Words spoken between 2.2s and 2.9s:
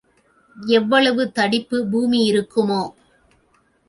இருக்குமோ?